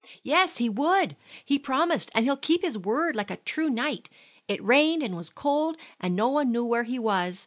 "Yes, 0.23 0.57
he 0.57 0.67
would! 0.67 1.15
He 1.45 1.59
promised, 1.59 2.09
and 2.15 2.25
he'll 2.25 2.35
keep 2.35 2.63
his 2.63 2.75
word 2.75 3.15
like 3.15 3.29
a 3.29 3.35
true 3.37 3.69
knight. 3.69 4.09
It 4.47 4.63
rained 4.63 5.03
and 5.03 5.15
was 5.15 5.29
cold, 5.29 5.77
and 5.99 6.15
no 6.15 6.27
one 6.29 6.51
knew 6.51 6.65
where 6.65 6.85
he 6.85 6.97
was. 6.97 7.39